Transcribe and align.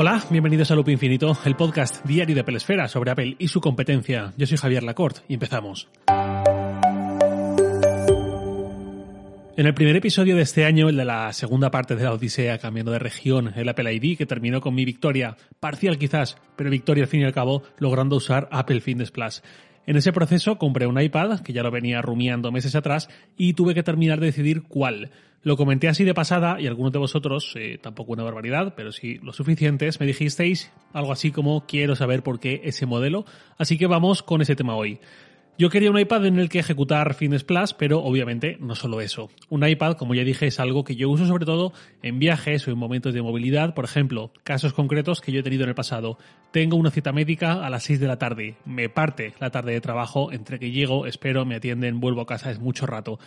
Hola, 0.00 0.22
bienvenidos 0.30 0.70
a 0.70 0.76
Loop 0.76 0.90
Infinito, 0.90 1.36
el 1.44 1.56
podcast 1.56 2.06
diario 2.06 2.32
de 2.32 2.42
Apple 2.42 2.60
sobre 2.60 3.10
Apple 3.10 3.34
y 3.36 3.48
su 3.48 3.60
competencia. 3.60 4.32
Yo 4.36 4.46
soy 4.46 4.56
Javier 4.56 4.84
Lacorte 4.84 5.22
y 5.26 5.34
empezamos. 5.34 5.88
En 9.56 9.66
el 9.66 9.74
primer 9.74 9.96
episodio 9.96 10.36
de 10.36 10.42
este 10.42 10.64
año, 10.64 10.88
el 10.88 10.96
de 10.96 11.04
la 11.04 11.32
segunda 11.32 11.72
parte 11.72 11.96
de 11.96 12.04
la 12.04 12.12
Odisea, 12.12 12.58
cambiando 12.58 12.92
de 12.92 13.00
región, 13.00 13.52
el 13.56 13.68
Apple 13.68 13.92
ID, 13.92 14.16
que 14.16 14.24
terminó 14.24 14.60
con 14.60 14.72
mi 14.72 14.84
victoria, 14.84 15.36
parcial 15.58 15.98
quizás, 15.98 16.36
pero 16.54 16.70
victoria 16.70 17.02
al 17.02 17.10
fin 17.10 17.22
y 17.22 17.24
al 17.24 17.34
cabo, 17.34 17.64
logrando 17.78 18.14
usar 18.14 18.48
Apple 18.52 18.80
Fitness 18.80 19.10
Plus. 19.10 19.42
En 19.88 19.96
ese 19.96 20.12
proceso 20.12 20.58
compré 20.58 20.86
un 20.86 21.00
iPad, 21.00 21.40
que 21.40 21.54
ya 21.54 21.62
lo 21.62 21.70
venía 21.70 22.02
rumiando 22.02 22.52
meses 22.52 22.74
atrás, 22.74 23.08
y 23.38 23.54
tuve 23.54 23.72
que 23.72 23.82
terminar 23.82 24.20
de 24.20 24.26
decidir 24.26 24.64
cuál. 24.64 25.10
Lo 25.42 25.56
comenté 25.56 25.88
así 25.88 26.04
de 26.04 26.12
pasada 26.12 26.60
y 26.60 26.66
algunos 26.66 26.92
de 26.92 26.98
vosotros, 26.98 27.54
eh, 27.56 27.78
tampoco 27.80 28.12
una 28.12 28.22
barbaridad, 28.22 28.74
pero 28.76 28.92
sí 28.92 29.18
lo 29.22 29.32
suficientes, 29.32 29.98
me 29.98 30.04
dijisteis 30.04 30.70
algo 30.92 31.10
así 31.10 31.30
como 31.30 31.64
quiero 31.64 31.96
saber 31.96 32.22
por 32.22 32.38
qué 32.38 32.60
ese 32.64 32.84
modelo, 32.84 33.24
así 33.56 33.78
que 33.78 33.86
vamos 33.86 34.22
con 34.22 34.42
ese 34.42 34.56
tema 34.56 34.76
hoy. 34.76 35.00
Yo 35.60 35.70
quería 35.70 35.90
un 35.90 35.98
iPad 35.98 36.26
en 36.26 36.38
el 36.38 36.48
que 36.48 36.60
ejecutar 36.60 37.14
Fitness 37.14 37.42
Plus, 37.42 37.74
pero 37.74 37.98
obviamente 37.98 38.58
no 38.60 38.76
solo 38.76 39.00
eso. 39.00 39.28
Un 39.48 39.66
iPad, 39.66 39.96
como 39.96 40.14
ya 40.14 40.22
dije, 40.22 40.46
es 40.46 40.60
algo 40.60 40.84
que 40.84 40.94
yo 40.94 41.10
uso 41.10 41.26
sobre 41.26 41.46
todo 41.46 41.72
en 42.00 42.20
viajes 42.20 42.68
o 42.68 42.70
en 42.70 42.78
momentos 42.78 43.12
de 43.12 43.22
movilidad. 43.22 43.74
Por 43.74 43.84
ejemplo, 43.84 44.30
casos 44.44 44.72
concretos 44.72 45.20
que 45.20 45.32
yo 45.32 45.40
he 45.40 45.42
tenido 45.42 45.64
en 45.64 45.70
el 45.70 45.74
pasado. 45.74 46.16
Tengo 46.52 46.76
una 46.76 46.92
cita 46.92 47.10
médica 47.10 47.66
a 47.66 47.70
las 47.70 47.82
6 47.82 47.98
de 47.98 48.06
la 48.06 48.20
tarde. 48.20 48.54
Me 48.64 48.88
parte 48.88 49.34
la 49.40 49.50
tarde 49.50 49.72
de 49.72 49.80
trabajo. 49.80 50.30
Entre 50.30 50.60
que 50.60 50.70
llego, 50.70 51.06
espero, 51.06 51.44
me 51.44 51.56
atienden, 51.56 51.98
vuelvo 51.98 52.20
a 52.20 52.26
casa, 52.26 52.52
es 52.52 52.60
mucho 52.60 52.86
rato. 52.86 53.18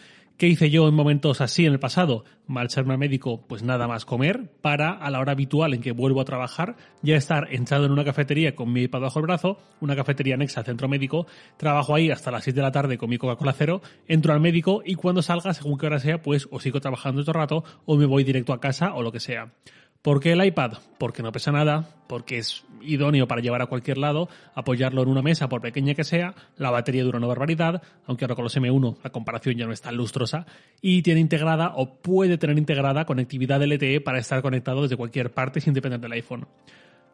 ¿Qué 0.41 0.47
hice 0.47 0.71
yo 0.71 0.87
en 0.87 0.95
momentos 0.95 1.39
así 1.39 1.67
en 1.67 1.73
el 1.73 1.79
pasado? 1.79 2.25
Marcharme 2.47 2.93
al 2.93 2.97
médico, 2.97 3.45
pues 3.47 3.61
nada 3.61 3.87
más 3.87 4.05
comer, 4.05 4.49
para 4.59 4.89
a 4.89 5.11
la 5.11 5.19
hora 5.19 5.33
habitual 5.33 5.75
en 5.75 5.81
que 5.81 5.91
vuelvo 5.91 6.19
a 6.19 6.25
trabajar, 6.25 6.77
ya 7.03 7.15
estar 7.15 7.53
entrado 7.53 7.85
en 7.85 7.91
una 7.91 8.03
cafetería 8.03 8.55
con 8.55 8.73
mi 8.73 8.81
iPad 8.81 9.01
bajo 9.01 9.19
el 9.19 9.27
brazo, 9.27 9.59
una 9.81 9.95
cafetería 9.95 10.33
anexa 10.33 10.61
al 10.61 10.65
centro 10.65 10.89
médico, 10.89 11.27
trabajo 11.57 11.93
ahí 11.93 12.09
hasta 12.09 12.31
las 12.31 12.43
6 12.43 12.55
de 12.55 12.61
la 12.63 12.71
tarde 12.71 12.97
con 12.97 13.11
mi 13.11 13.19
Coca-Cola 13.19 13.53
cero, 13.53 13.83
entro 14.07 14.33
al 14.33 14.39
médico 14.39 14.81
y 14.83 14.95
cuando 14.95 15.21
salga, 15.21 15.53
según 15.53 15.77
qué 15.77 15.85
hora 15.85 15.99
sea, 15.99 16.23
pues 16.23 16.47
o 16.49 16.59
sigo 16.59 16.81
trabajando 16.81 17.21
otro 17.21 17.33
rato 17.33 17.63
o 17.85 17.95
me 17.95 18.07
voy 18.07 18.23
directo 18.23 18.51
a 18.51 18.59
casa 18.59 18.95
o 18.95 19.03
lo 19.03 19.11
que 19.11 19.19
sea. 19.19 19.53
¿Por 20.01 20.19
qué 20.19 20.31
el 20.31 20.43
iPad? 20.43 20.73
Porque 20.97 21.21
no 21.21 21.31
pesa 21.31 21.51
nada, 21.51 21.87
porque 22.07 22.39
es 22.39 22.63
idóneo 22.81 23.27
para 23.27 23.39
llevar 23.39 23.61
a 23.61 23.67
cualquier 23.67 23.99
lado, 23.99 24.29
apoyarlo 24.55 25.03
en 25.03 25.09
una 25.09 25.21
mesa 25.21 25.47
por 25.47 25.61
pequeña 25.61 25.93
que 25.93 26.03
sea, 26.03 26.33
la 26.57 26.71
batería 26.71 27.03
dura 27.03 27.19
una 27.19 27.27
barbaridad, 27.27 27.83
aunque 28.07 28.25
ahora 28.25 28.33
con 28.33 28.45
los 28.45 28.57
M1 28.57 28.97
la 29.03 29.11
comparación 29.11 29.57
ya 29.57 29.67
no 29.67 29.73
es 29.73 29.81
tan 29.81 29.95
lustrosa, 29.95 30.47
y 30.81 31.03
tiene 31.03 31.19
integrada 31.19 31.73
o 31.75 32.01
puede 32.01 32.39
tener 32.39 32.57
integrada 32.57 33.05
conectividad 33.05 33.61
LTE 33.61 34.01
para 34.01 34.17
estar 34.17 34.41
conectado 34.41 34.81
desde 34.81 34.97
cualquier 34.97 35.31
parte 35.31 35.61
sin 35.61 35.75
depender 35.75 35.99
del 35.99 36.13
iPhone. 36.13 36.47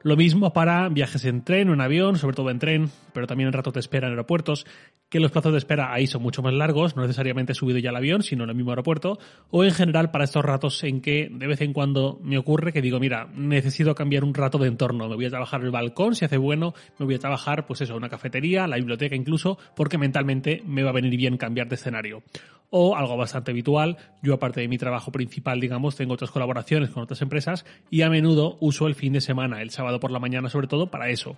Lo 0.03 0.15
mismo 0.15 0.53
para 0.53 0.89
viajes 0.89 1.25
en 1.25 1.43
tren 1.43 1.69
o 1.69 1.73
en 1.73 1.81
avión, 1.81 2.17
sobre 2.17 2.35
todo 2.35 2.51
en 2.51 2.59
tren, 2.59 2.89
pero 3.13 3.25
también 3.25 3.47
en 3.47 3.53
rato 3.53 3.71
de 3.71 3.79
espera 3.79 4.07
en 4.07 4.13
aeropuertos, 4.13 4.65
que 5.09 5.19
los 5.19 5.31
plazos 5.31 5.53
de 5.53 5.57
espera 5.57 5.91
ahí 5.91 6.05
son 6.05 6.21
mucho 6.21 6.43
más 6.43 6.53
largos, 6.53 6.95
no 6.95 7.01
necesariamente 7.01 7.55
subido 7.55 7.79
ya 7.79 7.89
al 7.89 7.95
avión, 7.95 8.21
sino 8.21 8.43
en 8.43 8.51
el 8.51 8.55
mismo 8.55 8.71
aeropuerto, 8.71 9.17
o 9.49 9.63
en 9.63 9.71
general 9.71 10.11
para 10.11 10.25
estos 10.25 10.45
ratos 10.45 10.83
en 10.83 11.01
que 11.01 11.29
de 11.31 11.47
vez 11.47 11.61
en 11.61 11.73
cuando 11.73 12.19
me 12.21 12.37
ocurre 12.37 12.71
que 12.71 12.81
digo, 12.81 12.99
mira, 12.99 13.27
necesito 13.33 13.95
cambiar 13.95 14.23
un 14.23 14.35
rato 14.35 14.59
de 14.59 14.67
entorno, 14.67 15.09
me 15.09 15.15
voy 15.15 15.25
a 15.25 15.29
trabajar 15.29 15.63
el 15.63 15.71
balcón 15.71 16.13
si 16.13 16.25
hace 16.25 16.37
bueno, 16.37 16.75
me 16.99 17.05
voy 17.05 17.15
a 17.15 17.19
trabajar, 17.19 17.65
pues 17.65 17.81
eso, 17.81 17.95
una 17.95 18.09
cafetería, 18.09 18.67
la 18.67 18.75
biblioteca 18.75 19.15
incluso, 19.15 19.57
porque 19.75 19.97
mentalmente 19.97 20.61
me 20.65 20.83
va 20.83 20.91
a 20.91 20.93
venir 20.93 21.17
bien 21.17 21.37
cambiar 21.37 21.69
de 21.69 21.75
escenario 21.75 22.21
o 22.69 22.95
algo 22.95 23.17
bastante 23.17 23.51
habitual. 23.51 23.97
Yo, 24.21 24.33
aparte 24.33 24.61
de 24.61 24.67
mi 24.67 24.77
trabajo 24.77 25.11
principal, 25.11 25.59
digamos, 25.59 25.95
tengo 25.95 26.13
otras 26.13 26.31
colaboraciones 26.31 26.89
con 26.89 27.03
otras 27.03 27.21
empresas 27.21 27.65
y 27.89 28.01
a 28.01 28.09
menudo 28.09 28.57
uso 28.59 28.87
el 28.87 28.95
fin 28.95 29.13
de 29.13 29.21
semana, 29.21 29.61
el 29.61 29.69
sábado 29.69 29.99
por 29.99 30.11
la 30.11 30.19
mañana 30.19 30.49
sobre 30.49 30.67
todo, 30.67 30.91
para 30.91 31.09
eso. 31.09 31.35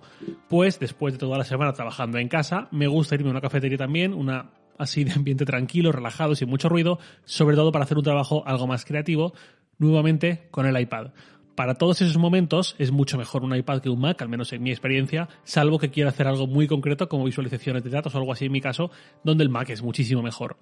Pues 0.48 0.78
después 0.80 1.14
de 1.14 1.18
toda 1.18 1.38
la 1.38 1.44
semana 1.44 1.72
trabajando 1.72 2.18
en 2.18 2.28
casa, 2.28 2.68
me 2.70 2.86
gusta 2.86 3.14
irme 3.14 3.28
a 3.28 3.32
una 3.32 3.40
cafetería 3.40 3.78
también, 3.78 4.14
una 4.14 4.50
así 4.78 5.04
de 5.04 5.12
ambiente 5.12 5.44
tranquilo, 5.44 5.92
relajado, 5.92 6.34
sin 6.34 6.48
mucho 6.48 6.68
ruido, 6.68 6.98
sobre 7.24 7.54
todo 7.54 7.70
para 7.70 7.84
hacer 7.84 7.98
un 7.98 8.04
trabajo 8.04 8.42
algo 8.46 8.66
más 8.66 8.84
creativo, 8.84 9.34
nuevamente 9.78 10.48
con 10.50 10.66
el 10.66 10.80
iPad. 10.80 11.08
Para 11.54 11.74
todos 11.74 12.00
esos 12.00 12.16
momentos 12.16 12.74
es 12.78 12.90
mucho 12.90 13.18
mejor 13.18 13.44
un 13.44 13.54
iPad 13.54 13.82
que 13.82 13.90
un 13.90 14.00
Mac, 14.00 14.22
al 14.22 14.30
menos 14.30 14.50
en 14.54 14.62
mi 14.62 14.70
experiencia, 14.70 15.28
salvo 15.44 15.78
que 15.78 15.90
quiera 15.90 16.08
hacer 16.08 16.26
algo 16.26 16.46
muy 16.46 16.66
concreto 16.66 17.08
como 17.08 17.24
visualizaciones 17.24 17.84
de 17.84 17.90
datos 17.90 18.14
o 18.14 18.18
algo 18.18 18.32
así 18.32 18.46
en 18.46 18.52
mi 18.52 18.62
caso, 18.62 18.90
donde 19.24 19.44
el 19.44 19.50
Mac 19.50 19.68
es 19.68 19.82
muchísimo 19.82 20.22
mejor. 20.22 20.56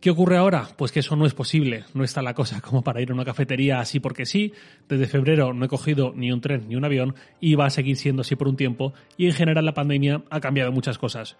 ¿Qué 0.00 0.08
ocurre 0.08 0.38
ahora? 0.38 0.66
Pues 0.78 0.92
que 0.92 1.00
eso 1.00 1.14
no 1.14 1.26
es 1.26 1.34
posible, 1.34 1.84
no 1.92 2.04
está 2.04 2.22
la 2.22 2.32
cosa 2.32 2.62
como 2.62 2.82
para 2.82 3.02
ir 3.02 3.10
a 3.10 3.14
una 3.14 3.26
cafetería 3.26 3.80
así 3.80 4.00
porque 4.00 4.24
sí. 4.24 4.54
Desde 4.88 5.06
febrero 5.06 5.52
no 5.52 5.66
he 5.66 5.68
cogido 5.68 6.14
ni 6.16 6.32
un 6.32 6.40
tren 6.40 6.68
ni 6.68 6.74
un 6.74 6.86
avión 6.86 7.14
y 7.38 7.54
va 7.54 7.66
a 7.66 7.70
seguir 7.70 7.96
siendo 7.96 8.22
así 8.22 8.34
por 8.34 8.48
un 8.48 8.56
tiempo 8.56 8.94
y 9.18 9.26
en 9.26 9.32
general 9.32 9.66
la 9.66 9.74
pandemia 9.74 10.22
ha 10.30 10.40
cambiado 10.40 10.72
muchas 10.72 10.96
cosas. 10.96 11.36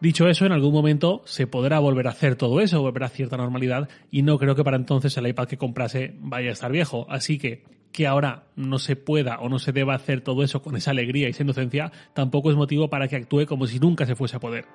Dicho 0.00 0.28
eso, 0.28 0.46
en 0.46 0.52
algún 0.52 0.72
momento 0.72 1.22
se 1.24 1.48
podrá 1.48 1.80
volver 1.80 2.06
a 2.06 2.10
hacer 2.10 2.36
todo 2.36 2.60
eso, 2.60 2.82
volver 2.82 3.02
a 3.02 3.08
cierta 3.08 3.36
normalidad 3.36 3.88
y 4.12 4.22
no 4.22 4.38
creo 4.38 4.54
que 4.54 4.62
para 4.62 4.76
entonces 4.76 5.16
el 5.16 5.26
iPad 5.26 5.48
que 5.48 5.58
comprase 5.58 6.14
vaya 6.20 6.50
a 6.50 6.52
estar 6.52 6.70
viejo. 6.70 7.06
Así 7.10 7.38
que 7.38 7.64
que 7.90 8.06
ahora 8.06 8.44
no 8.54 8.78
se 8.78 8.94
pueda 8.94 9.40
o 9.40 9.48
no 9.48 9.58
se 9.58 9.72
deba 9.72 9.94
hacer 9.94 10.20
todo 10.20 10.44
eso 10.44 10.62
con 10.62 10.76
esa 10.76 10.92
alegría 10.92 11.26
y 11.26 11.30
esa 11.30 11.42
inocencia 11.42 11.90
tampoco 12.12 12.50
es 12.50 12.56
motivo 12.56 12.88
para 12.90 13.08
que 13.08 13.16
actúe 13.16 13.46
como 13.46 13.66
si 13.66 13.80
nunca 13.80 14.06
se 14.06 14.14
fuese 14.14 14.36
a 14.36 14.40
poder. 14.40 14.66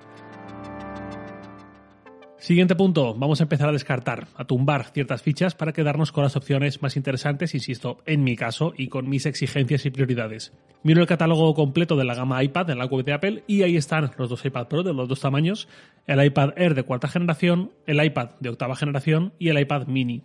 Siguiente 2.40 2.74
punto, 2.74 3.14
vamos 3.14 3.40
a 3.40 3.42
empezar 3.42 3.68
a 3.68 3.72
descartar, 3.72 4.28
a 4.34 4.46
tumbar 4.46 4.86
ciertas 4.94 5.20
fichas 5.20 5.54
para 5.54 5.74
quedarnos 5.74 6.10
con 6.10 6.24
las 6.24 6.36
opciones 6.36 6.80
más 6.80 6.96
interesantes, 6.96 7.54
insisto, 7.54 7.98
en 8.06 8.24
mi 8.24 8.34
caso 8.34 8.72
y 8.74 8.88
con 8.88 9.10
mis 9.10 9.26
exigencias 9.26 9.84
y 9.84 9.90
prioridades. 9.90 10.54
Miro 10.82 11.02
el 11.02 11.06
catálogo 11.06 11.52
completo 11.52 11.96
de 11.96 12.04
la 12.04 12.14
gama 12.14 12.42
iPad 12.42 12.70
en 12.70 12.78
la 12.78 12.86
web 12.86 13.04
de 13.04 13.12
Apple 13.12 13.44
y 13.46 13.62
ahí 13.62 13.76
están 13.76 14.10
los 14.16 14.30
dos 14.30 14.42
iPad 14.42 14.68
Pro 14.68 14.82
de 14.82 14.94
los 14.94 15.06
dos 15.06 15.20
tamaños, 15.20 15.68
el 16.06 16.24
iPad 16.24 16.54
Air 16.56 16.74
de 16.74 16.82
cuarta 16.82 17.08
generación, 17.08 17.72
el 17.86 18.02
iPad 18.02 18.30
de 18.40 18.48
octava 18.48 18.74
generación 18.74 19.34
y 19.38 19.50
el 19.50 19.60
iPad 19.60 19.86
mini. 19.86 20.24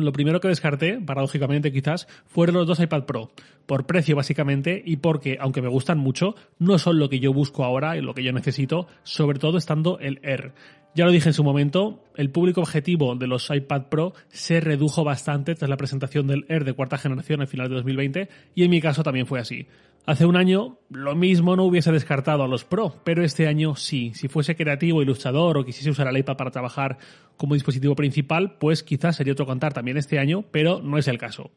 Lo 0.00 0.12
primero 0.12 0.40
que 0.40 0.48
descarté, 0.48 1.00
paradójicamente 1.00 1.72
quizás, 1.72 2.08
fueron 2.26 2.56
los 2.56 2.66
dos 2.66 2.80
iPad 2.80 3.04
Pro, 3.04 3.30
por 3.66 3.86
precio 3.86 4.16
básicamente 4.16 4.82
y 4.84 4.96
porque, 4.96 5.38
aunque 5.40 5.62
me 5.62 5.68
gustan 5.68 5.98
mucho, 5.98 6.34
no 6.58 6.78
son 6.78 6.98
lo 6.98 7.08
que 7.08 7.20
yo 7.20 7.32
busco 7.32 7.64
ahora 7.64 7.96
y 7.96 8.00
lo 8.00 8.14
que 8.14 8.24
yo 8.24 8.32
necesito, 8.32 8.86
sobre 9.02 9.38
todo 9.38 9.58
estando 9.58 9.98
el 10.00 10.20
Air. 10.22 10.52
Ya 10.92 11.04
lo 11.04 11.12
dije 11.12 11.28
en 11.28 11.34
su 11.34 11.44
momento, 11.44 12.02
el 12.16 12.30
público 12.30 12.60
objetivo 12.60 13.14
de 13.14 13.28
los 13.28 13.48
iPad 13.48 13.82
Pro 13.84 14.12
se 14.28 14.60
redujo 14.60 15.04
bastante 15.04 15.54
tras 15.54 15.70
la 15.70 15.76
presentación 15.76 16.26
del 16.26 16.46
Air 16.48 16.64
de 16.64 16.72
cuarta 16.72 16.98
generación 16.98 17.40
al 17.40 17.46
final 17.46 17.68
de 17.68 17.76
2020 17.76 18.28
y 18.56 18.64
en 18.64 18.70
mi 18.70 18.80
caso 18.80 19.04
también 19.04 19.26
fue 19.26 19.38
así. 19.38 19.68
Hace 20.06 20.26
un 20.26 20.36
año 20.36 20.78
lo 20.88 21.14
mismo 21.14 21.56
no 21.56 21.64
hubiese 21.64 21.92
descartado 21.92 22.42
a 22.42 22.48
los 22.48 22.64
Pro, 22.64 22.96
pero 23.04 23.22
este 23.22 23.46
año 23.46 23.76
sí. 23.76 24.12
Si 24.14 24.28
fuese 24.28 24.56
creativo, 24.56 25.02
ilustrador 25.02 25.58
o 25.58 25.64
quisiese 25.64 25.90
usar 25.90 26.08
el 26.08 26.16
iPad 26.16 26.36
para 26.36 26.50
trabajar 26.50 26.98
como 27.36 27.54
dispositivo 27.54 27.94
principal, 27.94 28.56
pues 28.58 28.82
quizás 28.82 29.16
sería 29.16 29.34
otro 29.34 29.46
contar 29.46 29.72
también 29.72 29.96
este 29.96 30.18
año, 30.18 30.44
pero 30.50 30.80
no 30.80 30.98
es 30.98 31.06
el 31.06 31.18
caso. 31.18 31.50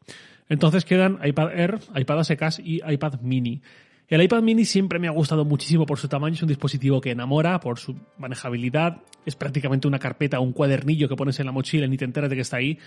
Entonces 0.48 0.84
quedan 0.84 1.18
iPad 1.24 1.58
Air, 1.58 1.78
iPad 1.96 2.20
a 2.20 2.24
secas 2.24 2.58
y 2.58 2.80
iPad 2.86 3.20
mini. 3.22 3.62
El 4.06 4.20
iPad 4.20 4.42
mini 4.42 4.66
siempre 4.66 4.98
me 4.98 5.08
ha 5.08 5.12
gustado 5.12 5.46
muchísimo 5.46 5.86
por 5.86 5.98
su 5.98 6.08
tamaño, 6.08 6.34
es 6.34 6.42
un 6.42 6.48
dispositivo 6.48 7.00
que 7.00 7.12
enamora 7.12 7.58
por 7.60 7.78
su 7.78 7.96
manejabilidad, 8.18 9.00
es 9.24 9.34
prácticamente 9.34 9.88
una 9.88 9.98
carpeta 9.98 10.40
un 10.40 10.52
cuadernillo 10.52 11.08
que 11.08 11.16
pones 11.16 11.40
en 11.40 11.46
la 11.46 11.52
mochila 11.52 11.86
y 11.86 11.88
ni 11.88 11.96
te 11.96 12.04
enteras 12.04 12.28
de 12.28 12.36
que 12.36 12.42
está 12.42 12.58
ahí. 12.58 12.78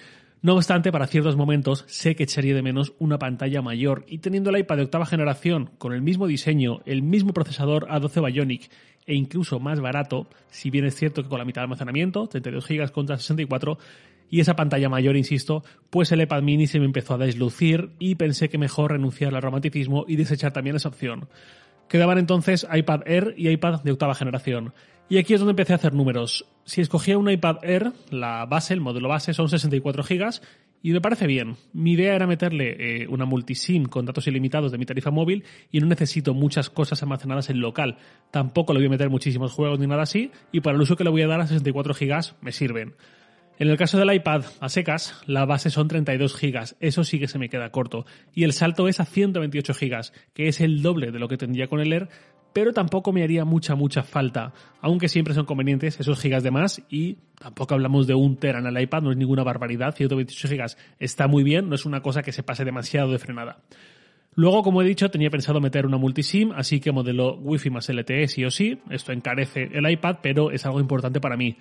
No 0.44 0.54
obstante, 0.54 0.92
para 0.92 1.08
ciertos 1.08 1.36
momentos 1.36 1.86
sé 1.88 2.16
que 2.16 2.24
echaría 2.24 2.54
de 2.54 2.62
menos 2.62 2.94
una 3.00 3.18
pantalla 3.18 3.64
mayor 3.64 4.06
y 4.08 4.20
teniendo 4.20 4.52
el 4.52 4.60
iPad 4.60 4.78
de 4.78 4.84
octava 4.84 5.08
generación 5.08 5.72
con 5.80 5.92
el 5.92 6.04
mismo 6.04 6.28
diseño, 6.28 6.82
el 6.86 7.02
mismo 7.02 7.34
procesador 7.34 7.88
A12 7.88 8.32
Bionic 8.32 8.70
e 9.08 9.16
incluso 9.16 9.60
más 9.60 9.80
barato, 9.80 10.30
si 10.50 10.70
bien 10.70 10.86
es 10.86 10.94
cierto 10.94 11.24
que 11.24 11.30
con 11.30 11.40
la 11.40 11.46
mitad 11.46 11.62
de 11.62 11.64
almacenamiento, 11.64 12.28
32 12.28 12.68
GB 12.68 12.92
contra 12.92 13.18
64, 13.18 13.80
y 14.30 14.40
esa 14.40 14.56
pantalla 14.56 14.90
mayor, 14.90 15.16
insisto, 15.16 15.64
pues 15.90 16.12
el 16.12 16.22
iPad 16.22 16.42
mini 16.42 16.68
se 16.68 16.80
me 16.80 16.86
empezó 16.86 17.14
a 17.14 17.18
deslucir 17.18 17.92
y 18.00 18.16
pensé 18.16 18.50
que 18.50 18.58
mejor 18.58 18.92
renunciar 18.92 19.34
al 19.34 19.42
romanticismo 19.42 20.06
y 20.08 20.16
desechar 20.16 20.54
también 20.54 20.76
esa 20.76 20.90
opción. 20.90 21.28
Quedaban 21.88 22.18
entonces 22.18 22.68
iPad 22.72 23.02
Air 23.06 23.34
y 23.38 23.50
iPad 23.50 23.82
de 23.84 23.92
octava 23.92 24.14
generación. 24.14 24.74
Y 25.10 25.20
aquí 25.20 25.34
es 25.34 25.40
donde 25.40 25.52
empecé 25.52 25.72
a 25.72 25.78
hacer 25.78 25.94
números. 25.94 26.46
Si 26.66 26.82
escogía 26.82 27.18
un 27.18 27.30
iPad 27.30 27.64
Air, 27.64 27.94
la 28.10 28.46
base, 28.46 28.74
el 28.74 28.82
modelo 28.82 29.08
base, 29.08 29.34
son 29.34 29.48
64 29.48 30.04
GB 30.04 30.42
y 30.84 30.92
me 30.92 31.00
parece 31.00 31.28
bien. 31.28 31.56
Mi 31.72 31.94
idea 31.94 32.14
era 32.14 32.28
meterle 32.28 33.04
eh, 33.04 33.08
una 33.08 33.24
multisim 33.24 33.86
con 33.86 34.06
datos 34.06 34.28
ilimitados 34.28 34.74
de 34.74 34.78
mi 34.78 34.86
tarifa 34.86 35.12
móvil 35.12 35.46
y 35.72 35.80
no 35.80 35.88
necesito 35.88 36.34
muchas 36.34 36.70
cosas 36.70 37.02
almacenadas 37.04 37.50
en 37.50 37.62
local. 37.62 37.98
Tampoco 38.32 38.74
le 38.74 38.80
voy 38.80 38.88
a 38.88 38.92
meter 38.92 39.10
muchísimos 39.10 39.54
juegos 39.54 39.80
ni 39.80 39.88
nada 39.88 40.04
así 40.04 40.32
y 40.52 40.60
para 40.60 40.76
el 40.76 40.82
uso 40.82 40.98
que 40.98 41.06
le 41.06 41.10
voy 41.10 41.22
a 41.22 41.28
dar 41.28 41.40
a 41.40 41.48
64 41.48 41.94
GB 41.94 42.36
me 42.42 42.52
sirven. 42.52 42.96
En 43.60 43.70
el 43.70 43.78
caso 43.78 43.98
del 43.98 44.14
iPad 44.14 44.44
a 44.60 44.70
secas, 44.70 45.20
la 45.26 45.46
base 45.46 45.72
son 45.72 45.88
32 45.88 46.40
GB, 46.40 46.76
eso 46.80 47.04
sí 47.04 47.20
que 47.20 47.28
se 47.28 47.40
me 47.40 47.50
queda 47.50 47.72
corto, 47.72 48.06
y 48.34 48.44
el 48.44 48.54
salto 48.54 48.88
es 48.88 49.00
a 49.00 49.06
128 49.06 49.74
GB, 49.74 50.12
que 50.36 50.48
es 50.48 50.62
el 50.62 50.84
doble 50.84 51.12
de 51.12 51.18
lo 51.18 51.28
que 51.28 51.38
tendría 51.38 51.68
con 51.68 51.80
el 51.80 51.92
Air, 51.92 52.08
pero 52.54 52.72
tampoco 52.72 53.12
me 53.12 53.24
haría 53.24 53.46
mucha, 53.46 53.74
mucha 53.74 54.04
falta, 54.04 54.54
aunque 54.80 55.10
siempre 55.10 55.34
son 55.34 55.46
convenientes 55.46 56.00
esos 56.00 56.20
gigas 56.20 56.44
de 56.44 56.52
más 56.52 56.84
y 56.90 57.18
tampoco 57.40 57.74
hablamos 57.74 58.06
de 58.06 58.14
un 58.14 58.38
tera 58.38 58.60
en 58.60 58.68
el 58.68 58.80
iPad, 58.80 59.02
no 59.02 59.12
es 59.12 59.18
ninguna 59.18 59.44
barbaridad, 59.44 59.96
128 59.96 60.48
gigas 60.48 60.78
está 61.00 61.28
muy 61.28 61.44
bien, 61.44 61.68
no 61.68 61.74
es 61.74 61.86
una 61.86 62.02
cosa 62.02 62.22
que 62.22 62.32
se 62.32 62.44
pase 62.44 62.64
demasiado 62.64 63.12
de 63.12 63.18
frenada. 63.20 63.64
Luego, 64.36 64.62
como 64.62 64.84
he 64.84 64.86
dicho, 64.86 65.10
tenía 65.10 65.32
pensado 65.32 65.60
meter 65.60 65.88
una 65.88 65.98
multisim, 65.98 66.52
así 66.52 66.80
que 66.80 66.92
modelo 66.92 67.38
Wi-Fi 67.38 67.72
más 67.72 67.90
LTE 67.90 68.28
sí 68.28 68.46
o 68.46 68.52
sí. 68.52 68.78
Esto 68.92 69.12
encarece 69.12 69.68
el 69.74 69.90
iPad, 69.90 70.18
pero 70.22 70.52
es 70.52 70.64
algo 70.64 70.80
importante 70.80 71.20
para 71.20 71.36
mí. 71.36 71.58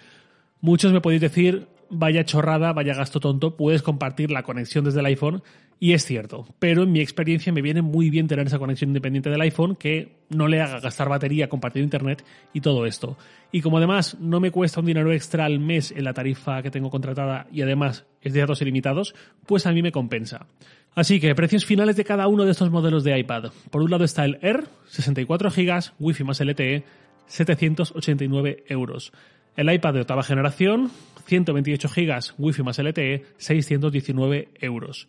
Muchos 0.61 0.93
me 0.93 1.00
podéis 1.00 1.20
decir, 1.20 1.69
vaya 1.91 2.25
chorrada, 2.25 2.73
vaya 2.73 2.94
gasto 2.94 3.20
tonto, 3.20 3.56
puedes 3.56 3.82
compartir 3.82 4.31
la 4.31 4.43
conexión 4.43 4.85
desde 4.85 5.00
el 5.00 5.06
iPhone. 5.06 5.43
Y 5.79 5.93
es 5.93 6.06
cierto, 6.06 6.47
pero 6.58 6.85
en 6.85 6.93
mi 6.93 7.00
experiencia 7.00 7.53
me 7.53 7.61
viene 7.61 7.82
muy 7.82 8.08
bien 8.08 8.29
tener 8.29 8.47
esa 8.47 8.58
conexión 8.58 8.88
independiente 8.88 9.29
del 9.29 9.43
iPhone 9.43 9.76
que 9.76 10.17
no 10.31 10.49
le 10.49 10.62
haga 10.62 10.81
gastar 10.81 11.11
batería, 11.11 11.50
compartir 11.50 11.82
internet 11.82 12.25
y 12.55 12.62
todo 12.62 12.87
esto. 12.87 13.19
Y 13.53 13.61
como 13.61 13.76
además 13.76 14.17
no 14.19 14.41
me 14.41 14.50
cuesta 14.50 14.81
un 14.81 14.87
dinero 14.87 15.12
extra 15.12 15.44
al 15.44 15.61
mes 15.61 15.93
en 15.93 16.05
la 16.05 16.14
tarifa 16.14 16.62
que 16.62 16.70
tengo 16.70 16.88
contratada 16.88 17.47
y 17.52 17.61
además 17.61 18.06
es 18.23 18.32
de 18.32 18.41
datos 18.41 18.62
ilimitados, 18.62 19.14
pues 19.44 19.67
a 19.67 19.73
mí 19.73 19.82
me 19.82 19.93
compensa. 19.93 20.47
Así 20.94 21.20
que 21.20 21.35
precios 21.35 21.67
finales 21.67 21.97
de 21.97 22.05
cada 22.05 22.26
uno 22.26 22.47
de 22.47 22.52
estos 22.52 22.70
modelos 22.70 23.05
de 23.05 23.19
iPad. 23.19 23.52
Por 23.70 23.82
un 23.82 23.91
lado 23.91 24.05
está 24.05 24.25
el 24.25 24.38
Air, 24.41 24.64
64 24.87 25.50
GB, 25.50 25.93
Wi-Fi 25.99 26.25
más 26.25 26.41
LTE, 26.41 26.85
789 27.26 28.64
euros. 28.69 29.12
El 29.56 29.73
iPad 29.73 29.94
de 29.94 30.00
octava 30.00 30.23
generación, 30.23 30.91
128 31.26 31.88
GB, 31.88 32.35
Wi-Fi 32.38 32.62
más 32.62 32.79
LTE, 32.79 33.25
619 33.38 34.49
euros. 34.61 35.08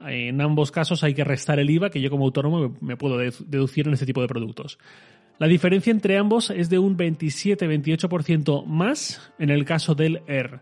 En 0.00 0.40
ambos 0.40 0.70
casos 0.70 1.02
hay 1.02 1.14
que 1.14 1.24
restar 1.24 1.58
el 1.58 1.68
IVA 1.68 1.90
que 1.90 2.00
yo 2.00 2.08
como 2.08 2.24
autónomo 2.24 2.76
me 2.80 2.96
puedo 2.96 3.18
deducir 3.18 3.88
en 3.88 3.94
este 3.94 4.06
tipo 4.06 4.20
de 4.20 4.28
productos. 4.28 4.78
La 5.38 5.46
diferencia 5.46 5.90
entre 5.90 6.18
ambos 6.18 6.50
es 6.50 6.68
de 6.70 6.78
un 6.78 6.96
27-28% 6.96 8.64
más 8.64 9.32
en 9.38 9.50
el 9.50 9.64
caso 9.64 9.94
del 9.94 10.22
Air. 10.26 10.60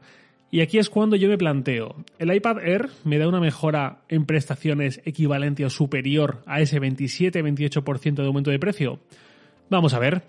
Y 0.51 0.61
aquí 0.61 0.79
es 0.79 0.89
cuando 0.89 1.17
yo 1.17 1.29
me 1.29 1.37
planteo, 1.37 1.97
¿el 2.19 2.35
iPad 2.35 2.59
Air 2.61 2.89
me 3.05 3.19
da 3.19 3.29
una 3.29 3.41
mejora 3.41 4.03
en 4.09 4.27
prestaciones 4.27 5.03
equivalente 5.05 5.65
o 5.65 5.71
superior 5.71 6.43
a 6.47 6.61
ese 6.61 6.81
27-28% 6.81 8.15
de 8.15 8.27
aumento 8.27 8.51
de 8.51 8.59
precio? 8.59 9.01
Vamos 9.69 9.95
a 9.95 9.99
ver. 9.99 10.23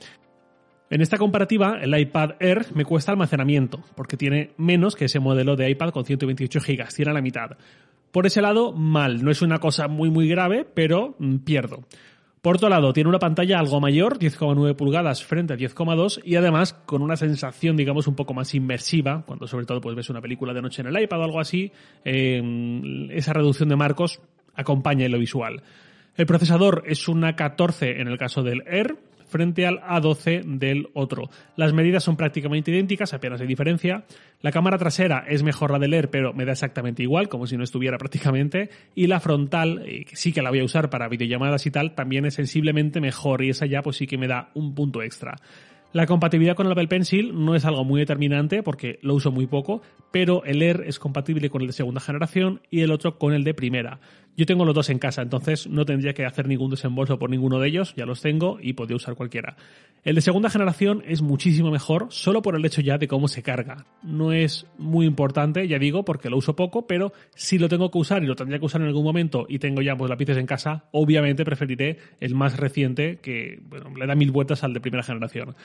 En 0.89 1.01
esta 1.01 1.18
comparativa, 1.18 1.80
el 1.81 1.98
iPad 1.98 2.36
Air 2.39 2.68
me 2.74 2.86
cuesta 2.86 3.12
almacenamiento, 3.12 3.84
porque 3.95 4.16
tiene 4.16 4.51
menos 4.57 4.95
que 4.95 5.06
ese 5.06 5.19
modelo 5.19 5.56
de 5.56 5.69
iPad 5.69 5.89
con 5.89 6.06
128 6.06 6.60
GB, 6.60 6.88
tiene 6.95 7.13
la 7.13 7.22
mitad. 7.22 7.57
Por 8.12 8.25
ese 8.25 8.42
lado, 8.42 8.72
mal, 8.72 9.24
no 9.24 9.30
es 9.30 9.42
una 9.42 9.60
cosa 9.60 9.89
muy 9.89 10.10
muy 10.10 10.30
grave, 10.30 10.66
pero 10.66 11.16
mm, 11.19 11.38
pierdo. 11.39 11.84
Por 12.42 12.56
otro 12.56 12.69
lado, 12.69 12.94
tiene 12.94 13.10
una 13.10 13.19
pantalla 13.19 13.60
algo 13.60 13.81
mayor, 13.81 14.19
10,9 14.19 14.75
pulgadas 14.75 15.25
frente 15.25 15.54
a 15.54 15.57
10,2 15.57 16.22
y 16.24 16.36
además 16.36 16.74
con 16.86 17.01
una 17.01 17.18
sensación, 17.18 17.75
digamos, 17.75 18.07
un 18.07 18.16
poco 18.16 18.34
más 18.34 18.56
inmersiva, 18.56 19.24
cuando 19.25 19.48
sobre 19.48 19.66
todo 19.66 19.81
pues, 19.81 19.95
ves 19.95 20.10
una 20.10 20.22
película 20.22 20.54
de 20.54 20.62
noche 20.62 20.81
en 20.81 20.88
el 20.88 21.01
iPad 21.01 21.19
o 21.19 21.24
algo 21.24 21.39
así, 21.42 21.72
eh, 22.06 23.10
esa 23.12 23.34
reducción 23.34 23.68
de 23.68 23.75
marcos 23.75 24.22
acompaña 24.56 25.06
en 25.06 25.12
lo 25.12 25.19
visual. 25.19 25.62
El 26.16 26.25
procesador 26.25 26.84
es 26.86 27.10
una 27.10 27.36
14 27.36 28.00
en 28.00 28.07
el 28.07 28.18
caso 28.18 28.44
del 28.44 28.63
Air, 28.66 28.95
frente 29.27 29.65
al 29.65 29.79
A12 29.81 30.44
del 30.57 30.88
otro. 30.94 31.29
Las 31.56 31.74
medidas 31.74 32.03
son 32.03 32.18
prácticamente 32.18 32.71
idénticas, 32.71 33.13
apenas 33.13 33.41
hay 33.41 33.47
diferencia. 33.47 34.06
La 34.41 34.51
cámara 34.51 34.77
trasera 34.77 35.25
es 35.27 35.44
mejor 35.44 35.71
la 35.71 35.79
del 35.79 35.94
Air, 35.94 36.09
pero 36.09 36.33
me 36.33 36.45
da 36.45 36.53
exactamente 36.53 37.03
igual, 37.03 37.29
como 37.29 37.47
si 37.47 37.57
no 37.57 37.63
estuviera 37.63 37.97
prácticamente. 37.97 38.69
Y 38.95 39.07
la 39.07 39.19
frontal, 39.19 39.83
eh, 39.85 40.06
que 40.06 40.15
sí 40.15 40.31
que 40.31 40.41
la 40.41 40.50
voy 40.50 40.59
a 40.59 40.63
usar 40.63 40.89
para 40.89 41.07
videollamadas 41.07 41.65
y 41.65 41.71
tal, 41.71 41.95
también 41.95 42.25
es 42.25 42.35
sensiblemente 42.35 43.01
mejor 43.01 43.44
y 43.44 43.50
esa 43.50 43.65
ya 43.65 43.81
pues 43.81 43.97
sí 43.97 44.07
que 44.07 44.18
me 44.18 44.27
da 44.27 44.50
un 44.53 44.74
punto 44.75 45.01
extra. 45.01 45.35
La 45.94 46.06
compatibilidad 46.06 46.56
con 46.56 46.65
el 46.65 46.74
Apple 46.74 46.89
Pencil 46.89 47.31
no 47.33 47.56
es 47.56 47.63
algo 47.63 47.85
muy 47.85 48.00
determinante 48.01 48.62
porque 48.62 49.00
lo 49.01 49.15
uso 49.15 49.31
muy 49.31 49.47
poco, 49.47 49.81
pero 50.12 50.44
el 50.44 50.62
Air 50.62 50.83
es 50.85 51.00
compatible 51.00 51.50
con 51.50 51.62
el 51.62 51.68
de 51.68 51.74
segunda 51.74 52.01
generación 52.01 52.62
y 52.69 52.81
el 52.81 52.91
otro 52.91 53.18
con 53.18 53.33
el 53.33 53.44
de 53.44 53.53
primera. 53.53 54.00
Yo 54.38 54.45
tengo 54.45 54.66
los 54.66 54.75
dos 54.75 54.92
en 54.92 55.00
casa, 55.00 55.24
entonces 55.24 55.66
no 55.68 55.84
tendría 55.84 56.13
que 56.13 56.24
hacer 56.24 56.48
ningún 56.48 56.69
desembolso 56.69 57.18
por 57.18 57.31
ninguno 57.31 57.60
de 57.60 57.69
ellos, 57.69 57.95
ya 57.98 58.06
los 58.06 58.22
tengo 58.22 58.60
y 58.62 58.74
podría 58.74 58.95
usar 58.95 59.16
cualquiera. 59.16 59.57
El 60.04 60.13
de 60.13 60.22
segunda 60.22 60.51
generación 60.51 61.01
es 61.07 61.24
muchísimo 61.24 61.72
mejor, 61.72 62.06
solo 62.12 62.44
por 62.44 62.56
el 62.56 62.63
hecho 62.63 62.81
ya 62.81 63.00
de 63.00 63.07
cómo 63.07 63.28
se 63.28 63.42
carga. 63.42 63.88
No 64.04 64.31
es 64.31 64.68
muy 64.78 65.07
importante, 65.07 65.68
ya 65.68 65.80
digo, 65.80 66.06
porque 66.06 66.30
lo 66.30 66.38
uso 66.38 66.56
poco, 66.56 66.86
pero 66.86 67.13
si 67.34 67.57
lo 67.57 67.68
tengo 67.68 67.89
que 67.89 67.98
usar 67.98 68.24
y 68.24 68.28
lo 68.28 68.36
tendría 68.36 68.60
que 68.60 68.66
usar 68.66 68.81
en 68.81 68.88
algún 68.88 69.06
momento 69.06 69.48
y 69.50 69.57
tengo 69.57 69.81
ya 69.81 69.95
pues 69.95 70.07
lápices 70.07 70.38
en 70.38 70.45
casa, 70.45 70.86
obviamente 70.92 71.44
preferiré 71.44 71.98
el 72.19 72.36
más 72.36 72.57
reciente 72.57 73.18
que 73.18 73.60
bueno, 73.68 73.89
le 73.98 74.06
da 74.06 74.13
mil 74.13 74.30
vueltas 74.30 74.63
al 74.63 74.72
de 74.72 74.81
primera 74.81 75.01
generación. 75.01 75.56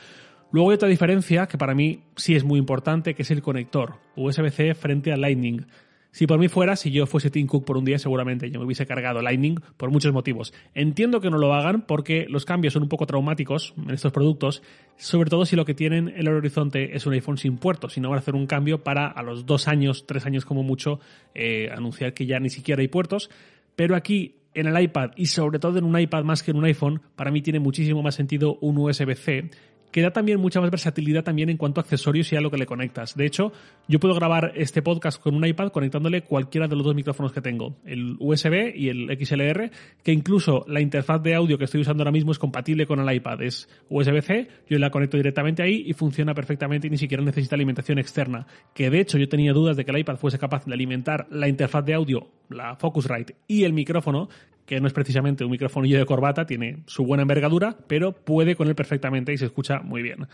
Luego 0.50 0.70
hay 0.70 0.76
otra 0.76 0.88
diferencia 0.88 1.46
que 1.46 1.58
para 1.58 1.74
mí 1.74 2.04
sí 2.16 2.34
es 2.34 2.42
muy 2.42 2.58
importante, 2.58 3.14
que 3.14 3.20
es 3.20 3.30
el 3.30 3.42
conector 3.42 3.96
USB-C 4.16 4.74
frente 4.74 5.12
a 5.12 5.18
Lightning. 5.18 5.66
Si 6.12 6.26
por 6.26 6.38
mí 6.38 6.48
fuera, 6.48 6.76
si 6.76 6.90
yo 6.90 7.06
fuese 7.06 7.30
Tim 7.30 7.46
Cook 7.46 7.64
por 7.64 7.78
un 7.78 7.86
día, 7.86 7.98
seguramente 7.98 8.50
yo 8.50 8.60
me 8.60 8.66
hubiese 8.66 8.86
cargado 8.86 9.22
Lightning 9.22 9.58
por 9.78 9.90
muchos 9.90 10.12
motivos. 10.12 10.52
Entiendo 10.74 11.22
que 11.22 11.30
no 11.30 11.38
lo 11.38 11.54
hagan 11.54 11.86
porque 11.86 12.26
los 12.28 12.44
cambios 12.44 12.74
son 12.74 12.82
un 12.82 12.90
poco 12.90 13.06
traumáticos 13.06 13.72
en 13.78 13.90
estos 13.90 14.12
productos, 14.12 14.62
sobre 14.98 15.30
todo 15.30 15.46
si 15.46 15.56
lo 15.56 15.64
que 15.64 15.72
tienen 15.72 16.08
en 16.08 16.18
el 16.18 16.28
horizonte 16.28 16.94
es 16.94 17.06
un 17.06 17.14
iPhone 17.14 17.38
sin 17.38 17.56
puertos, 17.56 17.94
si 17.94 18.00
no 18.02 18.10
van 18.10 18.18
a 18.18 18.20
hacer 18.20 18.34
un 18.34 18.46
cambio 18.46 18.84
para 18.84 19.06
a 19.06 19.22
los 19.22 19.46
dos 19.46 19.68
años, 19.68 20.04
tres 20.06 20.26
años 20.26 20.44
como 20.44 20.62
mucho, 20.62 21.00
eh, 21.34 21.70
anunciar 21.74 22.12
que 22.12 22.26
ya 22.26 22.38
ni 22.40 22.50
siquiera 22.50 22.82
hay 22.82 22.88
puertos. 22.88 23.30
Pero 23.74 23.96
aquí 23.96 24.34
en 24.54 24.66
el 24.66 24.82
iPad 24.82 25.12
y 25.16 25.26
sobre 25.26 25.58
todo 25.58 25.78
en 25.78 25.84
un 25.84 25.98
iPad 25.98 26.24
más 26.24 26.42
que 26.42 26.50
en 26.50 26.58
un 26.58 26.64
iPhone, 26.66 27.00
para 27.16 27.30
mí 27.30 27.40
tiene 27.40 27.58
muchísimo 27.58 28.02
más 28.02 28.14
sentido 28.14 28.58
un 28.60 28.76
USB-C 28.76 29.50
que 29.92 30.02
da 30.02 30.10
también 30.10 30.40
mucha 30.40 30.60
más 30.60 30.70
versatilidad 30.70 31.22
también 31.22 31.50
en 31.50 31.56
cuanto 31.56 31.80
a 31.80 31.82
accesorios 31.82 32.32
y 32.32 32.36
a 32.36 32.40
lo 32.40 32.50
que 32.50 32.56
le 32.56 32.66
conectas. 32.66 33.14
De 33.14 33.26
hecho, 33.26 33.52
yo 33.86 34.00
puedo 34.00 34.14
grabar 34.14 34.52
este 34.56 34.82
podcast 34.82 35.22
con 35.22 35.36
un 35.36 35.46
iPad 35.46 35.70
conectándole 35.70 36.22
cualquiera 36.22 36.66
de 36.66 36.74
los 36.74 36.84
dos 36.84 36.94
micrófonos 36.94 37.32
que 37.32 37.40
tengo, 37.40 37.76
el 37.84 38.16
USB 38.18 38.74
y 38.74 38.88
el 38.88 39.16
XLR, 39.16 39.70
que 40.02 40.12
incluso 40.12 40.64
la 40.66 40.80
interfaz 40.80 41.22
de 41.22 41.34
audio 41.34 41.58
que 41.58 41.64
estoy 41.64 41.82
usando 41.82 42.02
ahora 42.02 42.12
mismo 42.12 42.32
es 42.32 42.38
compatible 42.38 42.86
con 42.86 42.98
el 42.98 43.14
iPad. 43.14 43.42
Es 43.42 43.68
USB-C, 43.88 44.48
yo 44.68 44.78
la 44.78 44.90
conecto 44.90 45.16
directamente 45.16 45.62
ahí 45.62 45.84
y 45.86 45.92
funciona 45.92 46.34
perfectamente 46.34 46.86
y 46.86 46.90
ni 46.90 46.98
siquiera 46.98 47.22
necesita 47.22 47.54
alimentación 47.54 47.98
externa. 47.98 48.46
Que 48.74 48.90
de 48.90 49.00
hecho 49.00 49.18
yo 49.18 49.28
tenía 49.28 49.52
dudas 49.52 49.76
de 49.76 49.84
que 49.84 49.90
el 49.90 49.98
iPad 49.98 50.16
fuese 50.16 50.38
capaz 50.38 50.64
de 50.64 50.72
alimentar 50.72 51.26
la 51.30 51.48
interfaz 51.48 51.84
de 51.84 51.94
audio, 51.94 52.28
la 52.48 52.76
Focusrite 52.76 53.36
y 53.46 53.64
el 53.64 53.72
micrófono, 53.74 54.28
que 54.66 54.80
no 54.80 54.86
es 54.86 54.92
precisamente 54.92 55.44
un 55.44 55.50
micrófonillo 55.50 55.98
de 55.98 56.06
corbata, 56.06 56.46
tiene 56.46 56.82
su 56.86 57.04
buena 57.04 57.22
envergadura, 57.22 57.76
pero 57.86 58.12
puede 58.12 58.56
con 58.56 58.68
él 58.68 58.74
perfectamente 58.74 59.32
y 59.32 59.38
se 59.38 59.46
escucha 59.46 59.81
muy 59.82 60.02
bien. 60.02 60.26